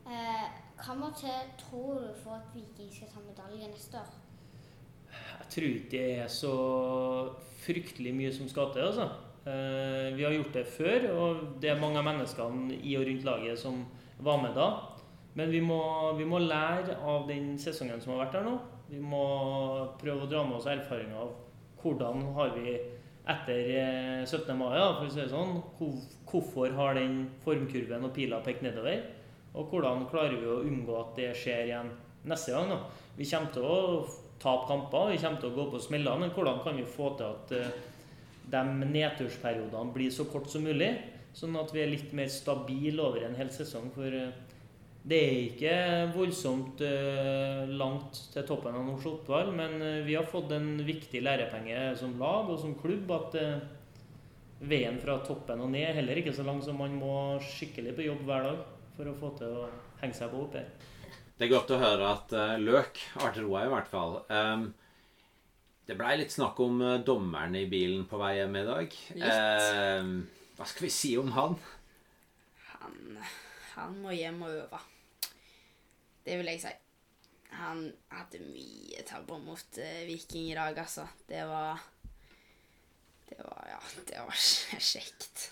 Eh, 0.07 0.47
til, 0.77 1.29
tror 1.57 1.93
du, 1.99 2.09
for 2.23 2.37
at 2.37 2.49
Viking 2.53 2.89
skal 2.93 3.07
ta 3.11 3.19
medalje 3.25 3.67
neste 3.71 3.97
år? 3.97 4.11
Jeg 5.39 5.47
tror 5.49 5.67
ikke 5.67 5.89
det 5.91 6.19
er 6.19 6.27
så 6.27 6.53
fryktelig 7.65 8.13
mye 8.15 8.33
som 8.33 8.49
skal 8.49 8.73
til. 8.73 8.81
altså. 8.81 9.09
Eh, 9.47 10.17
vi 10.17 10.23
har 10.23 10.33
gjort 10.33 10.53
det 10.53 10.65
før, 10.67 11.09
og 11.11 11.61
det 11.61 11.69
er 11.69 11.79
mange 11.79 11.97
av 11.97 12.05
menneskene 12.05 12.75
i 12.83 12.95
og 12.99 13.05
rundt 13.07 13.23
laget 13.23 13.59
som 13.59 13.85
var 14.19 14.41
med 14.41 14.55
da. 14.55 14.69
Men 15.35 15.51
vi 15.51 15.59
må, 15.61 16.13
vi 16.17 16.25
må 16.25 16.39
lære 16.39 16.97
av 16.97 17.27
den 17.27 17.57
sesongen 17.61 18.01
som 18.01 18.15
har 18.15 18.25
vært 18.25 18.37
der 18.39 18.47
nå. 18.47 18.57
Vi 18.89 18.99
må 18.99 19.25
prøve 20.01 20.25
å 20.25 20.29
dra 20.31 20.43
med 20.47 20.57
oss 20.57 20.69
erfaringer 20.71 21.19
av 21.21 21.35
hvordan 21.81 22.23
har 22.35 22.55
vi 22.55 22.73
etter 23.27 23.69
eh, 23.77 24.25
17. 24.25 24.55
mai, 24.57 24.73
da, 24.79 24.93
for 24.97 25.07
å 25.07 25.11
si 25.11 25.21
det 25.21 25.29
sånn, 25.31 25.61
hvorfor 26.27 26.73
har 26.75 26.97
den 26.97 27.27
formkurven 27.43 28.07
og 28.07 28.13
pila 28.15 28.39
pekt 28.43 28.63
nedover? 28.65 29.03
Og 29.57 29.71
hvordan 29.71 30.05
klarer 30.11 30.37
vi 30.37 30.49
å 30.49 30.61
unngå 30.61 30.95
at 30.99 31.17
det 31.17 31.33
skjer 31.37 31.65
igjen 31.65 31.91
neste 32.29 32.53
gang? 32.53 32.71
da? 32.71 32.79
Vi 33.17 33.25
kommer 33.25 33.53
til 33.53 33.65
å 33.65 33.77
tape 34.41 34.67
kamper, 34.69 35.11
vi 35.11 35.21
kommer 35.21 35.41
til 35.41 35.51
å 35.51 35.57
gå 35.57 35.69
på 35.73 35.83
smeller, 35.87 36.19
men 36.21 36.33
hvordan 36.35 36.61
kan 36.65 36.77
vi 36.77 36.85
få 36.89 37.13
til 37.17 37.31
at 37.31 37.53
eh, 37.57 37.77
de 38.47 38.63
nedtursperiodene 38.83 39.93
blir 39.95 40.13
så 40.13 40.27
kort 40.31 40.51
som 40.51 40.67
mulig, 40.67 40.95
Sånn 41.37 41.53
at 41.59 41.69
vi 41.69 41.83
er 41.83 41.91
litt 41.91 42.13
mer 42.17 42.31
stabile 42.33 43.03
over 43.03 43.21
en 43.27 43.35
hel 43.37 43.49
sesong. 43.53 43.91
For 43.93 44.09
eh, 44.09 44.31
det 45.07 45.17
er 45.21 45.35
ikke 45.43 45.73
voldsomt 46.15 46.81
eh, 46.81 47.67
langt 47.77 48.21
til 48.33 48.45
toppen 48.47 48.73
av 48.73 48.87
norsk 48.87 49.05
fotball, 49.05 49.51
men 49.57 49.77
vi 50.07 50.15
har 50.17 50.25
fått 50.29 50.55
en 50.55 50.71
viktig 50.87 51.21
lærepenge 51.25 51.91
som 51.99 52.15
lag 52.21 52.49
og 52.49 52.57
som 52.61 52.73
klubb 52.79 53.13
at 53.13 53.37
veien 54.57 54.97
fra 54.97 55.19
toppen 55.25 55.61
og 55.61 55.69
ned 55.69 55.91
er 55.91 55.99
heller 55.99 56.17
ikke 56.17 56.33
så 56.33 56.45
lang, 56.47 56.63
så 56.65 56.73
man 56.73 56.97
må 56.97 57.13
skikkelig 57.45 57.93
på 57.99 58.07
jobb 58.07 58.25
hver 58.25 58.49
dag 58.49 58.65
for 58.97 59.09
å 59.11 59.15
få 59.17 59.31
til 59.37 59.53
å 59.61 59.67
henge 60.01 60.17
seg 60.17 60.31
på 60.33 60.43
oppe. 60.47 60.63
her. 60.63 61.13
Det 61.37 61.45
er 61.45 61.53
godt 61.53 61.71
å 61.75 61.77
høre 61.77 62.09
at 62.09 62.33
uh, 62.33 62.55
Løk 62.57 62.99
arter 63.21 63.43
roa, 63.45 63.67
i 63.67 63.71
hvert 63.71 63.89
fall. 63.91 64.15
Um, 64.33 64.71
det 65.87 65.95
blei 65.99 66.15
litt 66.17 66.33
snakk 66.33 66.57
om 66.65 66.81
uh, 66.81 66.95
dommeren 67.05 67.55
i 67.59 67.67
bilen 67.69 68.07
på 68.09 68.17
vei 68.19 68.33
hjem 68.39 68.57
i 68.57 68.63
dag. 68.65 68.95
Ehm, 69.21 70.15
hva 70.57 70.65
skal 70.67 70.87
vi 70.87 70.91
si 70.91 71.13
om 71.21 71.29
han? 71.35 71.53
Han, 72.71 73.19
han 73.75 73.99
må 74.01 74.15
hjem 74.17 74.41
og 74.47 74.55
øve. 74.63 74.81
Det 76.25 76.39
vil 76.41 76.49
jeg 76.51 76.63
si. 76.65 76.73
Han 77.57 77.85
hadde 78.11 78.41
mye 78.43 79.05
tabber 79.07 79.39
mot 79.45 79.79
uh, 79.79 80.01
Viking 80.09 80.49
i 80.49 80.57
dag, 80.57 80.81
altså. 80.81 81.05
Det 81.29 81.45
var 81.47 81.85
Det 83.29 83.37
var 83.43 83.69
Ja, 83.75 83.79
det 84.09 84.25
var 84.25 84.41
kjekt. 84.91 85.51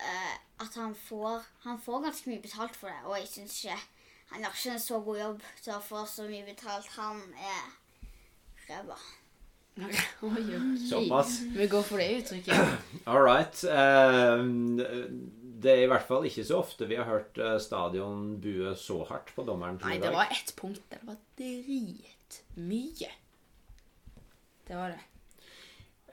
Eh, 0.00 0.36
at 0.64 0.74
han 0.76 0.94
får, 0.94 1.42
han 1.64 1.80
får 1.80 2.04
ganske 2.04 2.30
mye 2.30 2.42
betalt 2.42 2.76
for 2.76 2.92
det, 2.92 3.00
og 3.04 3.16
jeg 3.18 3.28
syns 3.28 3.56
ikke 3.64 3.78
Han 4.30 4.44
gjør 4.44 4.58
ikke 4.58 4.72
en 4.72 4.82
så 4.84 4.98
god 5.02 5.18
jobb 5.18 5.40
til 5.58 5.72
å 5.74 5.80
få 5.82 6.04
så 6.06 6.26
mye 6.28 6.44
betalt. 6.46 6.86
Han 6.94 7.22
er 7.34 7.64
ræva. 8.68 8.98
Oi. 9.80 10.44
Såpass. 10.86 11.40
Vi 11.56 11.66
går 11.66 11.82
for 11.82 11.98
det 11.98 12.08
uttrykket. 12.20 12.76
All 13.10 13.24
right. 13.26 13.64
Ehm, 13.66 14.78
det 15.60 15.72
er 15.72 15.82
i 15.82 15.90
hvert 15.90 16.06
fall 16.06 16.28
ikke 16.28 16.44
så 16.46 16.60
ofte 16.62 16.86
vi 16.86 17.00
har 17.00 17.08
hørt 17.08 17.42
eh, 17.42 17.56
stadion 17.58 18.36
bue 18.42 18.76
så 18.78 19.00
hardt 19.10 19.34
på 19.34 19.42
dommeren 19.48 19.80
Nei, 19.82 19.98
det 19.98 20.14
var 20.14 20.30
ett 20.30 20.54
punkt 20.56 20.84
der 20.92 21.02
det 21.02 21.10
var 21.10 21.20
dritmye. 21.40 23.12
Det 24.70 24.78
var 24.78 24.94
det. 24.94 25.02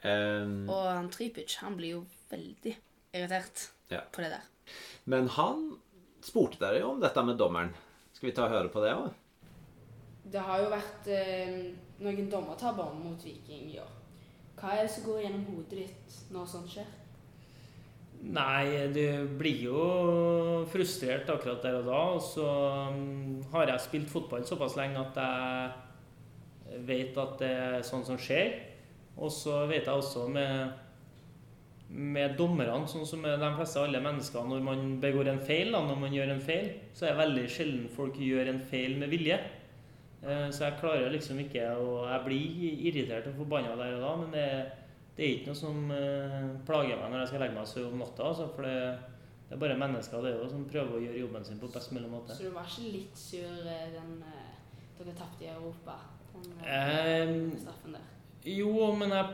Um, 0.01 0.69
Og 0.69 0.83
han 0.89 1.09
Tripic, 1.13 1.59
han 1.61 1.77
blir 1.77 1.99
jo 1.99 2.05
veldig 2.31 2.73
irritert 3.13 3.69
Ja. 3.89 4.01
på 4.11 4.21
det 4.21 4.33
der. 4.33 4.47
men 5.05 5.29
han 5.31 5.77
spurte 6.21 6.59
dere 6.59 6.81
jo 6.81 6.91
om 6.91 6.99
dette 6.99 7.23
med 7.23 7.37
dommeren. 7.39 7.71
Skal 8.11 8.29
vi 8.29 8.35
ta 8.35 8.47
og 8.47 8.55
høre 8.55 8.71
på 8.73 8.81
det 8.83 8.93
òg? 8.97 9.11
Det 10.27 10.41
har 10.43 10.59
jo 10.59 10.71
vært 10.73 11.07
eh, 11.13 11.59
noen 12.03 12.29
dommertabber 12.31 12.95
mot 12.99 13.23
Viking 13.23 13.69
i 13.71 13.79
år. 13.79 13.93
Hva 14.57 14.73
er 14.73 14.87
det 14.87 14.91
som 14.91 15.05
går 15.05 15.21
gjennom 15.23 15.45
hodet 15.51 15.83
ditt 15.85 16.15
når 16.33 16.49
sånt 16.51 16.71
skjer? 16.73 16.87
Nei, 18.17 18.89
du 18.89 19.27
blir 19.37 19.59
jo 19.67 19.81
frustrert 20.71 21.29
akkurat 21.29 21.61
der 21.61 21.77
og 21.79 21.85
da. 21.87 21.99
Og 22.17 22.23
så 22.25 22.47
mm, 22.95 23.51
har 23.53 23.69
jeg 23.71 23.85
spilt 23.85 24.09
fotball 24.11 24.45
såpass 24.47 24.75
lenge 24.79 25.03
at 25.03 25.21
jeg 25.21 26.81
vet 26.89 27.19
at 27.21 27.37
det 27.39 27.51
er 27.53 27.85
sånn 27.85 28.05
som 28.07 28.17
skjer. 28.19 28.57
Og 29.17 29.31
så 29.33 29.63
vet 29.69 29.85
jeg 29.85 29.93
også 29.93 30.27
med, 30.29 30.73
med 31.89 32.33
dommerne, 32.37 32.87
sånn 32.87 33.05
som 33.07 33.21
med 33.23 33.39
de 33.39 33.49
fleste 33.55 33.79
alle 33.79 34.01
mennesker, 34.03 34.43
når 34.49 34.63
man 34.65 34.81
begår 34.99 35.29
en 35.31 35.39
feil, 35.39 35.71
da, 35.71 35.79
når 35.87 35.99
man 36.01 36.13
gjør 36.13 36.33
en 36.33 36.41
feil, 36.43 36.67
så 36.93 37.05
er 37.07 37.13
det 37.13 37.21
veldig 37.21 37.45
sjelden 37.49 37.87
folk 37.95 38.17
gjør 38.19 38.49
en 38.51 38.59
feil 38.59 38.97
med 38.99 39.09
vilje. 39.13 39.37
Eh, 40.23 40.49
Så 40.51 40.65
jeg 40.65 40.79
klarer 40.81 41.11
liksom 41.13 41.39
ikke 41.39 41.63
å 41.77 42.07
Jeg 42.09 42.23
blir 42.25 42.81
irritert 42.89 43.27
og 43.31 43.37
forbanna 43.37 43.75
der 43.79 43.95
og 43.95 44.01
da, 44.01 44.15
men 44.23 44.31
det, 44.33 44.47
det 45.15 45.23
er 45.23 45.35
ikke 45.37 45.53
noe 45.53 45.61
som 45.61 45.91
eh, 45.91 46.49
plager 46.67 46.97
meg 46.99 47.11
når 47.13 47.19
jeg 47.23 47.27
skal 47.31 47.39
legge 47.45 47.55
meg 47.55 47.63
og 47.63 47.71
sove 47.71 47.91
om 47.93 48.03
natta. 48.03 48.27
Altså, 48.33 48.49
for 48.55 48.67
det, 48.67 48.75
det 49.47 49.55
er 49.55 49.63
bare 49.63 49.79
mennesker 49.79 50.21
det 50.25 50.33
er 50.33 50.39
jo, 50.41 50.49
som 50.51 50.67
prøver 50.67 50.97
å 50.97 51.01
gjøre 51.05 51.23
jobben 51.23 51.45
sin 51.47 51.59
på 51.61 51.71
best 51.71 51.91
mulig 51.95 52.09
måte. 52.11 52.35
Så 52.35 52.49
du 52.49 52.55
var 52.57 52.67
ikke 52.67 52.91
litt 52.97 53.17
sur 53.17 53.63
eh, 53.63 53.89
den 53.95 54.17
dere 54.97 55.13
tapte 55.15 55.45
i 55.45 55.53
Europa? 55.53 55.99
Den 56.35 56.57
den 56.65 57.59
straffen 57.61 57.95
der? 57.95 58.09
Jo, 58.47 58.91
men 58.95 59.09
jeg, 59.15 59.25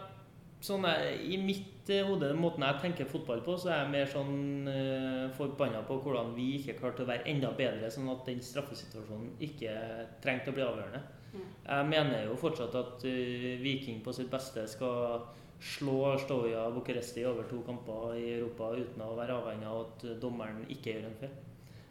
sånn 0.64 0.88
jeg, 0.88 1.18
i 1.36 1.40
mitt 1.42 1.92
eh, 1.92 2.06
hode, 2.08 2.32
måten 2.40 2.64
jeg 2.64 2.80
tenker 2.86 3.10
fotball 3.10 3.44
på, 3.46 3.58
så 3.60 3.74
er 3.74 3.82
jeg 3.82 3.94
mer 3.94 4.10
sånn 4.12 4.70
uh, 4.70 5.26
forbanna 5.36 5.84
på 5.88 6.00
hvordan 6.06 6.32
vi 6.38 6.54
ikke 6.62 6.78
klarte 6.80 7.04
å 7.04 7.10
være 7.10 7.28
enda 7.34 7.52
bedre, 7.58 7.92
sånn 7.92 8.08
at 8.14 8.24
den 8.30 8.40
straffesituasjonen 8.44 9.36
ikke 9.44 9.76
trengte 10.24 10.54
å 10.54 10.58
bli 10.58 10.66
avgjørende. 10.66 11.04
Mm. 11.34 11.48
Jeg 11.68 11.90
mener 11.90 12.28
jo 12.30 12.40
fortsatt 12.40 12.76
at 12.80 13.04
uh, 13.04 13.48
Viking 13.64 14.00
på 14.06 14.16
sitt 14.16 14.32
beste 14.32 14.66
skal 14.72 15.26
slå 15.64 16.18
Stoja 16.20 16.70
Bucuresti 16.72 17.26
over 17.26 17.44
to 17.44 17.62
kamper 17.66 18.16
i 18.18 18.28
Europa 18.36 18.74
uten 18.76 19.04
å 19.04 19.16
være 19.16 19.38
avhengig 19.38 19.68
av 19.70 19.82
at 19.86 20.06
eh, 20.08 20.18
dommeren 20.20 20.64
ikke 20.72 20.96
gjør 20.96 21.10
en 21.10 21.20
feil. 21.22 21.36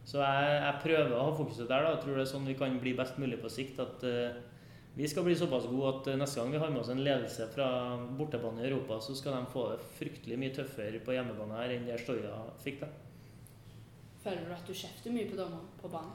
Så 0.05 0.19
jeg, 0.19 0.57
jeg 0.59 0.81
prøver 0.83 1.15
å 1.17 1.27
ha 1.29 1.35
fokuset 1.37 1.69
der. 1.71 1.85
da. 1.85 1.95
Jeg 1.95 2.03
tror 2.05 2.19
det 2.19 2.25
er 2.25 2.33
sånn 2.33 2.49
vi 2.51 2.57
kan 2.59 2.81
bli 2.83 2.95
best 2.99 3.21
mulig 3.23 3.39
på 3.41 3.53
sikt. 3.53 3.81
at 3.81 4.05
eh, 4.09 4.41
vi 4.95 5.09
skal 5.09 5.25
bli 5.25 5.37
såpass 5.37 5.69
gode 5.71 5.93
at 5.95 6.11
eh, 6.13 6.19
neste 6.21 6.41
gang 6.41 6.51
vi 6.53 6.61
har 6.61 6.73
med 6.73 6.83
oss 6.83 6.91
en 6.93 7.05
ledelse 7.05 7.47
fra 7.55 7.69
bortebane 8.19 8.61
i 8.61 8.69
Europa, 8.69 9.01
så 9.01 9.15
skal 9.17 9.39
de 9.39 9.53
få 9.53 9.71
det 9.71 9.87
fryktelig 9.97 10.37
mye 10.41 10.53
tøffere 10.53 11.01
på 11.05 11.15
hjemmebane 11.17 11.63
her 11.63 11.73
enn 11.77 11.87
det 11.89 12.01
Stoya 12.03 12.43
fikk. 12.65 12.83
det. 12.83 12.91
Føler 14.23 14.45
du 14.47 14.53
at 14.55 14.69
du 14.69 14.75
kjefter 14.77 15.15
mye 15.15 15.31
på 15.31 15.39
dommeren 15.39 15.71
på 15.81 15.89
banen? 15.93 16.13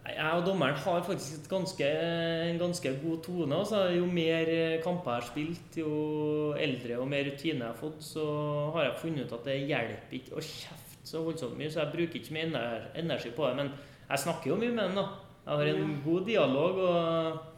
Jeg 0.00 0.32
og 0.32 0.46
dommeren 0.46 0.78
har 0.80 1.02
faktisk 1.04 1.36
et 1.36 1.48
ganske, 1.50 1.86
en 1.86 2.58
ganske 2.58 2.92
god 3.02 3.18
tone. 3.22 3.56
Altså. 3.56 3.82
Jo 3.94 4.06
mer 4.08 4.48
eh, 4.48 4.82
kamper 4.82 5.12
jeg 5.12 5.20
har 5.20 5.28
spilt, 5.28 5.78
jo 5.78 6.54
eldre 6.56 6.98
og 6.98 7.08
mer 7.08 7.28
rutine 7.28 7.62
jeg 7.62 7.68
har 7.68 7.78
fått, 7.78 8.00
så 8.02 8.24
har 8.74 8.88
jeg 8.88 9.00
funnet 9.04 9.28
ut 9.28 9.36
at 9.38 9.46
det 9.46 9.58
hjelper 9.68 10.18
ikke 10.18 10.38
å 10.40 10.44
kjefte 10.44 10.98
så 11.10 11.22
voldsomt 11.24 11.56
mye, 11.58 11.70
så 11.70 11.84
jeg 11.84 11.94
bruker 11.94 12.20
ikke 12.20 12.36
mye 12.36 12.66
energi 12.98 13.30
på 13.36 13.46
det. 13.46 13.54
Men 13.60 13.72
jeg 14.08 14.24
snakker 14.24 14.50
jo 14.50 14.58
mye 14.58 14.74
med 14.74 14.88
den. 14.88 14.98
da. 14.98 15.06
Jeg 15.44 15.56
har 15.60 15.70
en 15.70 15.96
god 16.04 16.26
dialog 16.26 16.82
og 16.84 17.49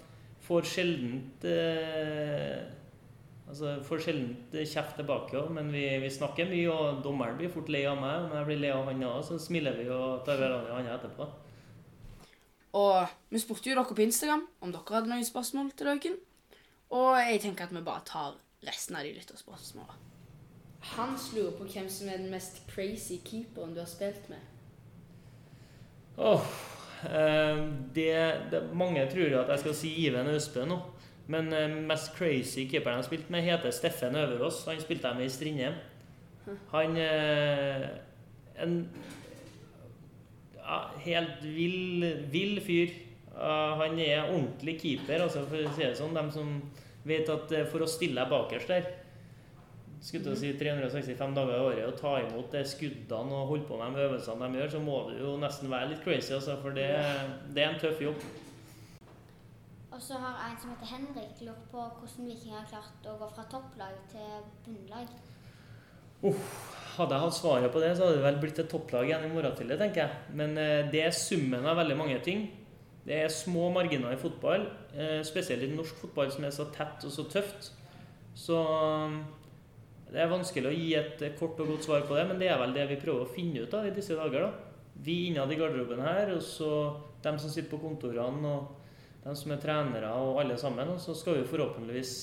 får 0.52 0.71
sjelden 0.76 1.18
eh, 1.49 2.62
Altså, 3.52 3.75
får 3.85 4.00
sjelden 4.00 4.64
kjeft 4.64 4.94
tilbake 4.97 5.42
men 5.52 5.66
vi, 5.75 5.82
vi 6.00 6.09
snakker 6.09 6.49
mye, 6.49 6.73
og 6.73 7.02
dommeren 7.04 7.37
blir 7.37 7.50
fort 7.52 7.68
lei 7.68 7.82
av 7.85 7.99
meg. 8.00 8.23
Og 8.23 8.30
når 8.30 8.38
jeg 8.38 8.49
blir 8.49 8.61
lei 8.62 8.71
av 8.73 8.87
han 8.88 9.02
òg, 9.04 9.18
så 9.28 9.37
smiler 9.42 9.76
vi 9.76 9.90
og 9.92 10.23
tar 10.25 10.40
hverandre 10.40 10.71
i 10.71 10.76
hånda 10.78 10.94
etterpå. 10.94 11.26
Og 12.80 13.12
vi 13.28 13.42
spurte 13.42 13.68
jo 13.68 13.76
dere 13.76 13.99
på 13.99 14.06
Instagram 14.06 14.47
om 14.64 14.73
dere 14.73 14.97
hadde 14.97 15.12
noen 15.12 15.28
spørsmål 15.28 15.68
til 15.76 15.90
dere. 15.90 16.14
Og 16.97 17.18
jeg 17.21 17.42
tenker 17.44 17.68
at 17.68 17.76
vi 17.76 17.85
bare 17.85 18.06
tar 18.09 18.40
resten 18.64 18.97
av 18.97 19.04
de 19.04 19.12
lytterspørsmåla. 19.18 19.99
Hans 20.94 21.28
lurer 21.37 21.52
på 21.59 21.68
hvem 21.68 21.92
som 21.92 22.09
er 22.09 22.18
den 22.23 22.32
mest 22.32 22.62
crazy 22.73 23.21
keeperen 23.25 23.76
du 23.76 23.82
har 23.85 23.90
spilt 23.90 24.32
med. 24.32 24.40
Åh, 26.16 26.40
eh, 26.40 26.72
det, 27.02 28.11
det, 28.52 28.61
mange 28.78 29.02
tror 29.11 29.40
at 29.40 29.49
jeg 29.50 29.62
skal 29.64 29.75
si 29.75 29.94
Iven 30.06 30.30
Østbø 30.30 30.66
nå. 30.71 30.78
Men 31.30 31.52
eh, 31.54 31.71
mest 31.87 32.14
crazy 32.16 32.66
keeperen 32.71 32.99
jeg 32.99 33.02
har 33.02 33.09
spilt 33.09 33.30
med, 33.30 33.44
heter 33.47 33.75
Steffen 33.75 34.16
Øverås. 34.18 34.64
Han 34.68 34.80
spilte 34.82 35.09
jeg 35.09 35.18
med 35.18 35.28
i 35.28 35.32
Strindheim. 35.32 35.78
Han 36.73 36.97
eh, 36.99 37.87
En 38.62 38.88
ja, 40.56 40.78
helt 41.04 41.42
vill, 41.42 42.04
vill 42.30 42.61
fyr. 42.62 42.90
Han 43.35 43.99
er 43.99 44.28
ordentlig 44.28 44.76
keeper, 44.80 45.23
altså 45.25 45.47
for 45.49 45.62
å 45.62 45.71
si 45.73 45.82
det 45.82 45.97
sånn. 45.99 46.14
De 46.14 46.35
som 46.35 46.50
vet 47.09 47.30
at 47.32 47.54
eh, 47.56 47.68
for 47.71 47.82
å 47.82 47.90
stille 47.90 48.26
bakerst 48.30 48.71
der 48.71 48.90
skulle 50.02 50.25
til 50.26 50.35
å 50.35 50.38
si 50.38 50.52
365 50.59 51.35
dager 51.37 51.54
i 51.54 51.64
året 51.66 51.85
og 51.87 51.99
ta 52.00 52.16
imot 52.25 52.54
de 52.54 52.62
skuddene 52.66 53.37
og 53.38 53.52
holde 53.52 53.66
på 53.68 53.76
med 53.78 53.94
de 53.94 54.06
øvelsene 54.09 54.49
de 54.49 54.59
gjør, 54.59 54.73
så 54.73 54.80
må 54.82 54.97
du 55.09 55.12
jo 55.21 55.35
nesten 55.38 55.71
være 55.71 55.92
litt 55.92 56.02
crazy, 56.02 56.32
altså, 56.35 56.56
for 56.62 56.75
det, 56.75 56.88
det 57.54 57.62
er 57.62 57.71
en 57.71 57.82
tøff 57.82 58.02
jobb. 58.02 58.25
Og 59.92 60.00
så 60.02 60.18
har 60.18 60.40
en 60.49 60.56
som 60.59 60.73
heter 60.73 60.88
Henrik, 60.90 61.44
lurt 61.47 61.68
på 61.71 61.85
hvordan 61.85 62.26
Viking 62.26 62.56
har 62.56 62.66
klart 62.71 63.06
å 63.06 63.18
gå 63.21 63.28
fra 63.37 63.44
topplag 63.52 63.99
til 64.11 64.47
bunnlag. 64.64 65.12
Hadde 66.23 67.14
jeg 67.14 67.25
hatt 67.25 67.37
svaret 67.37 67.75
på 67.75 67.82
det, 67.82 67.92
så 67.97 68.06
hadde 68.06 68.18
det 68.18 68.25
vel 68.25 68.40
blitt 68.42 68.59
et 68.62 68.71
topplag 68.73 69.06
igjen 69.06 69.26
i 69.26 69.30
morgen 69.32 69.54
tidlig, 69.59 69.78
tenker 69.80 70.04
jeg. 70.04 70.32
Men 70.38 70.56
eh, 70.59 70.88
det 70.92 71.04
er 71.04 71.14
summen 71.14 71.66
av 71.68 71.78
veldig 71.78 71.99
mange 71.99 72.18
ting. 72.25 72.49
Det 73.06 73.21
er 73.25 73.35
små 73.35 73.68
marginer 73.75 74.14
i 74.14 74.18
fotball, 74.21 74.66
eh, 74.94 75.21
spesielt 75.26 75.66
i 75.66 75.71
norsk 75.73 76.02
fotball 76.04 76.30
som 76.35 76.47
er 76.47 76.54
så 76.54 76.66
tett 76.75 77.06
og 77.06 77.14
så 77.14 77.26
tøft. 77.30 77.73
Så 78.38 78.59
det 80.12 80.21
er 80.21 80.28
vanskelig 80.28 80.69
å 80.69 80.75
gi 80.76 80.90
et 80.99 81.25
eh, 81.25 81.33
kort 81.38 81.61
og 81.62 81.73
godt 81.73 81.87
svar 81.88 82.04
på 82.09 82.19
det, 82.19 82.26
men 82.28 82.40
det 82.40 82.50
er 82.52 82.61
vel 82.61 82.75
det 82.76 82.85
vi 82.90 83.00
prøver 83.00 83.25
å 83.25 83.33
finne 83.33 83.64
ut 83.64 83.75
av 83.78 83.88
i 83.88 83.95
disse 83.97 84.16
dager. 84.19 84.45
da. 84.45 84.92
Vi 85.02 85.16
innad 85.31 85.52
i 85.52 85.57
garderoben 85.57 86.02
her, 86.04 86.35
og 86.35 86.42
så 86.45 86.71
dem 87.25 87.38
som 87.40 87.50
sitter 87.50 87.71
på 87.73 87.81
kontorene, 87.81 88.52
og 88.52 89.25
dem 89.25 89.38
som 89.38 89.54
er 89.54 89.62
trenere, 89.62 90.12
og 90.21 90.42
alle 90.42 90.59
sammen. 90.61 90.92
Og 90.92 91.00
så 91.00 91.16
skal 91.16 91.40
vi 91.40 91.49
forhåpentligvis 91.49 92.14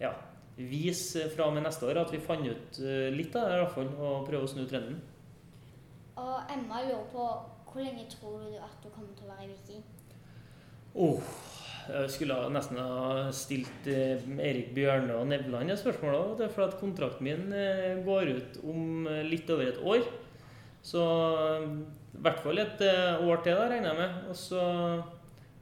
ja, 0.00 0.14
vise 0.56 1.28
fra 1.34 1.50
og 1.50 1.56
med 1.58 1.66
neste 1.68 1.88
år 1.88 2.00
at 2.02 2.12
vi 2.14 2.22
fant 2.24 2.48
ut 2.48 2.80
eh, 2.80 3.08
litt 3.12 3.36
av 3.36 3.48
det, 3.50 3.58
i 3.58 3.62
hvert 3.64 3.76
fall, 3.76 3.94
og 4.00 4.28
prøve 4.28 4.48
å 4.48 4.52
snu 4.54 4.64
trenden. 4.70 5.00
Og 6.20 6.52
Emma 6.52 6.84
lurer 6.86 7.08
på 7.12 7.30
hvor 7.70 7.84
lenge 7.84 8.08
tror 8.10 8.40
du 8.42 8.56
at 8.58 8.80
du 8.82 8.88
kommer 8.90 9.12
til 9.16 9.28
å 9.28 9.34
være 9.36 9.46
i 9.46 9.52
Viking? 9.52 9.84
Oh, 10.94 11.20
Jeg 11.88 12.10
skulle 12.12 12.36
nesten 12.52 12.78
ha 12.80 13.28
stilt 13.34 13.88
eh, 13.90 14.20
Erik 14.44 14.74
Bjørne 14.76 15.16
og 15.16 15.30
Nevland 15.30 15.72
spørsmål 15.78 16.36
for 16.50 16.66
at 16.66 16.76
kontrakten 16.80 17.26
min 17.26 17.54
eh, 17.56 18.02
går 18.04 18.34
ut 18.36 18.60
om 18.64 19.08
eh, 19.08 19.24
litt 19.26 19.50
over 19.50 19.70
et 19.70 19.80
år. 19.80 20.04
Så 20.82 21.00
i 21.60 22.20
hvert 22.24 22.40
fall 22.40 22.58
et 22.58 22.80
år 22.80 23.42
til, 23.44 23.56
da, 23.56 23.66
regner 23.68 23.90
jeg 23.90 23.98
med. 23.98 24.20
Og 24.32 24.36
så 24.38 24.62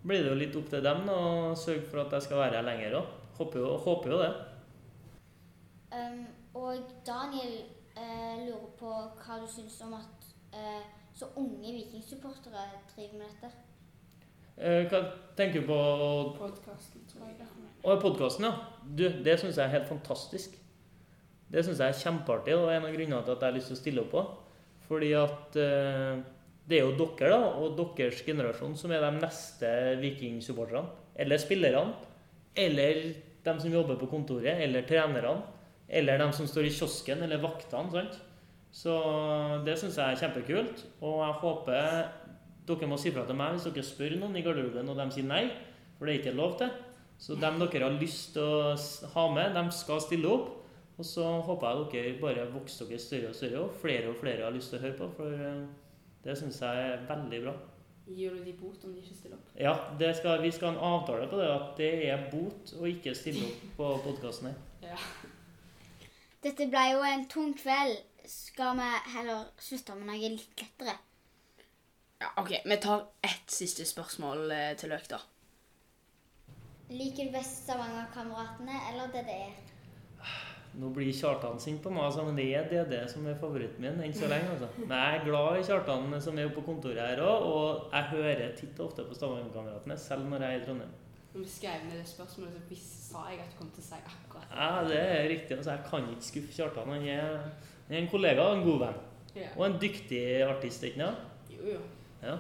blir 0.03 0.23
det 0.23 0.31
jo 0.31 0.39
litt 0.39 0.59
opp 0.59 0.69
til 0.71 0.85
dem 0.85 1.09
å 1.11 1.23
sørge 1.59 1.87
for 1.89 2.05
at 2.05 2.15
jeg 2.17 2.29
skal 2.29 2.43
være 2.43 2.61
her 2.61 2.69
lenger 2.69 3.01
òg. 3.01 3.17
Håper, 3.39 3.67
håper 3.85 4.15
jo 4.15 4.21
det. 4.23 4.31
Um, 5.93 6.23
og 6.59 6.95
Daniel 7.07 7.55
eh, 7.97 8.47
lurer 8.47 8.71
på 8.79 8.91
hva 8.91 9.39
du 9.43 9.47
syns 9.51 9.79
om 9.87 9.95
at 9.99 10.29
eh, 10.55 10.83
så 11.15 11.31
unge 11.37 11.73
vikingsupportere 11.73 12.67
driver 12.93 13.19
med 13.19 13.27
dette. 13.31 13.68
Eh, 14.59 14.87
Hva 14.91 15.03
tenker 15.38 15.62
du 15.62 15.69
på 15.69 15.79
Podkasten, 16.38 17.05
tror 17.11 17.29
jeg. 17.29 17.47
Og 17.87 18.00
podkasten, 18.03 18.49
ja. 18.49 18.55
Du, 18.83 19.05
det 19.23 19.37
syns 19.38 19.57
jeg 19.57 19.65
er 19.69 19.77
helt 19.77 19.87
fantastisk. 19.88 20.57
Det 21.49 21.62
syns 21.65 21.79
jeg 21.81 21.95
er 21.95 22.00
kjempeartig, 22.03 22.57
og 22.59 22.73
en 22.73 22.88
av 22.88 22.93
grunnene 22.93 23.23
til 23.25 23.37
at 23.37 23.45
jeg 23.45 23.53
har 23.53 23.57
lyst 23.57 23.71
til 23.71 23.77
å 23.77 23.81
stille 23.81 24.03
opp 24.03 24.11
på. 24.12 24.25
Fordi 24.88 25.12
at 25.17 25.59
eh, 25.62 26.19
det 26.69 26.81
er 26.81 26.85
jo 26.85 26.97
dere, 26.99 27.31
da, 27.31 27.53
og 27.62 27.79
deres 27.79 28.21
generasjon, 28.27 28.75
som 28.77 28.93
er 28.93 29.05
de 29.05 29.12
neste 29.23 29.71
Viking-supporterne. 30.03 30.91
Eller 31.19 31.41
spillerne. 31.41 31.95
Eller 32.59 33.00
de 33.47 33.55
som 33.62 33.73
jobber 33.73 33.97
på 34.00 34.11
kontoret. 34.11 34.59
Eller 34.67 34.85
trenerne. 34.88 35.38
Eller 35.88 36.21
de 36.21 36.29
som 36.37 36.50
står 36.50 36.69
i 36.69 36.75
kiosken, 36.75 37.23
eller 37.25 37.41
vaktene. 37.41 37.95
sant? 37.95 38.19
Så 38.75 38.93
det 39.65 39.79
syns 39.81 39.97
jeg 39.97 40.12
er 40.12 40.21
kjempekult. 40.27 40.83
Og 41.00 41.23
jeg 41.23 41.38
håper 41.45 42.11
dere 42.69 42.91
må 42.91 42.99
si 43.01 43.13
fra 43.15 43.25
til 43.27 43.39
meg 43.39 43.57
hvis 43.57 43.67
dere 43.69 43.87
spør 43.87 44.15
noen 44.21 44.37
i 44.39 44.45
garderoben 44.45 44.93
og 44.93 45.01
de 45.01 45.09
sier 45.15 45.27
nei. 45.29 45.43
For 45.99 46.07
det 46.07 46.15
er 46.15 46.21
ikke 46.23 46.39
lov 46.39 46.55
til. 46.61 46.71
Så 47.19 47.35
dem 47.35 47.59
dere 47.59 47.89
har 47.89 47.99
lyst 47.99 48.37
til 48.37 48.45
å 48.47 48.77
ha 49.15 49.25
med, 49.35 49.57
de 49.57 49.65
skal 49.75 50.03
stille 50.05 50.31
opp. 50.31 50.55
Og 50.99 51.07
så 51.07 51.25
håper 51.47 51.69
jeg 51.69 51.91
dere 51.95 52.21
bare 52.23 52.47
vokser 52.51 52.89
dere 52.91 53.03
større 53.03 53.31
og 53.31 53.37
større, 53.39 53.65
og 53.65 53.75
flere 53.83 54.11
og 54.11 54.17
flere 54.19 54.47
har 54.47 54.55
lyst 54.55 54.73
til 54.73 54.81
å 54.81 54.85
høre 54.87 54.99
på. 54.99 55.11
For 55.19 55.43
eh, 55.47 55.67
det 56.25 56.35
syns 56.39 56.59
jeg 56.63 56.87
er 56.87 57.05
veldig 57.07 57.43
bra. 57.45 57.55
Gir 58.09 58.35
du 58.35 58.45
de 58.45 58.55
bot 58.57 58.85
om 58.87 58.95
de 58.95 59.03
ikke 59.03 59.15
stiller 59.15 59.37
opp? 59.37 59.51
Ja, 59.61 59.75
det 60.01 60.15
skal, 60.17 60.43
vi 60.43 60.51
skal 60.55 60.71
ha 60.71 60.75
en 60.75 60.97
avtale 60.97 61.29
på 61.31 61.39
det, 61.39 61.49
at 61.53 61.75
det 61.79 61.91
er 62.09 62.25
bot 62.33 62.73
å 62.79 62.87
ikke 62.89 63.15
stille 63.19 63.45
opp 63.47 63.67
på 63.81 63.91
podkasten 64.07 64.53
her. 64.53 64.63
Ja. 64.89 64.97
Dette 66.41 66.69
ble 66.71 66.85
jo 66.95 67.01
en 67.05 67.25
tung 67.29 67.51
kveld. 67.59 67.99
Skal 68.29 68.77
vi 68.79 68.87
heller 69.13 69.49
slutte 69.61 69.97
med 69.99 70.07
noe 70.09 70.31
litt 70.37 70.63
lettere? 70.63 70.95
Ja. 72.21 72.31
OK, 72.43 72.53
vi 72.65 72.77
tar 72.83 73.05
ett 73.23 73.51
siste 73.51 73.85
spørsmål 73.89 74.51
eh, 74.51 74.73
til 74.81 74.91
Løk, 74.95 75.09
da. 75.11 75.19
Liker 76.91 77.29
du 77.29 77.35
best 77.35 77.65
Stavanger-kameratene 77.67 78.79
eller 78.93 79.11
DDE? 79.13 79.49
Nå 80.79 80.91
blir 80.95 81.09
Kjartan 81.17 81.57
sint 81.61 81.81
på 81.83 81.91
meg, 81.91 82.05
altså, 82.07 82.23
men 82.27 82.37
det 82.39 82.45
er 82.55 82.67
DDE 82.71 83.01
som 83.11 83.25
er 83.27 83.37
favoritten 83.41 83.83
min 83.83 84.01
enn 84.05 84.13
så 84.15 84.29
lenge. 84.31 84.51
altså. 84.55 84.69
Men 84.85 84.95
jeg 85.01 85.19
er 85.19 85.25
glad 85.27 85.59
i 85.59 85.65
Kjartan 85.67 86.15
som 86.23 86.39
er 86.39 86.47
oppe 86.49 86.61
på 86.61 86.67
kontoret 86.69 87.01
her 87.03 87.23
òg, 87.25 87.47
og 87.49 87.93
jeg 87.97 88.09
hører 88.13 88.53
titt 88.57 88.79
og 88.81 88.91
ofte 88.91 89.05
på 89.09 89.17
Stavanger-kameratene, 89.19 89.97
selv 90.01 90.29
når 90.31 90.45
jeg 90.47 90.55
er 90.59 90.63
i 90.63 90.65
Trondheim. 90.67 90.95
Når 91.35 91.43
vi 91.45 91.51
skrev 91.53 91.85
ned 91.89 91.99
det 92.01 92.07
spørsmålet, 92.09 92.55
så 92.57 92.63
vis- 92.71 92.95
sa 93.09 93.25
jeg 93.31 93.41
at 93.41 93.53
du 93.53 93.59
kom 93.59 93.71
til 93.75 93.83
å 93.85 93.87
si 93.89 93.99
akkurat 94.13 94.51
Ja, 94.53 94.71
det 94.89 94.99
er 95.01 95.29
riktig. 95.33 95.57
altså 95.57 95.71
Jeg 95.77 95.85
kan 95.91 96.09
ikke 96.13 96.29
skuffe 96.31 96.53
Kjartan. 96.57 96.89
Han 96.95 97.05
er, 97.09 97.37
han 97.89 97.97
er 97.97 98.01
en 98.03 98.09
kollega 98.13 98.43
og 98.49 98.57
en 98.59 98.65
god 98.65 98.79
venn. 98.87 98.99
Ja. 99.37 99.49
Og 99.57 99.67
en 99.67 99.79
dyktig 99.81 100.23
artist, 100.49 100.85
ikke 100.85 101.05
sant? 101.05 101.53
Jo, 101.53 101.73
jo. 101.75 101.81
Ja. 102.23 102.39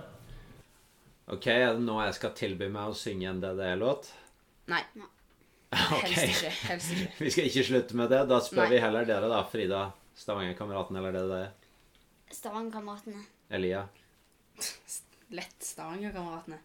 Ok, 1.28 1.44
er 1.52 1.74
det 1.76 1.84
nå 1.84 1.98
jeg 2.00 2.14
skal 2.16 2.32
tilby 2.38 2.70
meg 2.72 2.88
å 2.88 2.94
synge 2.96 3.28
en 3.30 3.40
DDE-låt? 3.44 4.08
Nei. 4.72 4.82
Ok. 5.68 6.00
Helst 6.06 6.24
ikke. 6.24 6.50
Helst 6.70 6.92
ikke. 6.94 7.08
Vi 7.20 7.30
skal 7.34 7.44
ikke 7.50 7.62
slutte 7.66 7.96
med 8.00 8.08
det. 8.08 8.22
Da 8.30 8.38
spør 8.40 8.62
Nei. 8.62 8.68
vi 8.72 8.78
heller 8.80 9.04
dere, 9.08 9.28
da. 9.28 9.42
Frida, 9.52 9.80
Stavanger-kameraten, 10.16 10.96
eller 10.96 11.12
DDE? 11.18 11.26
det 11.28 11.40
er. 11.42 11.50
Stavanger-kameratene. 12.38 13.20
Elia. 13.58 13.82
Lett. 15.36 15.60
Heia, 15.76 16.56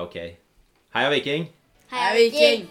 ok. 0.00 0.16
Heia 0.96 1.12
Viking! 1.12 1.44
Heia 1.92 2.16
Viking! 2.16 2.64